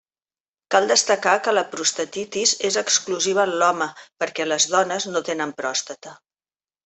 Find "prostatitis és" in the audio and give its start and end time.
1.73-2.79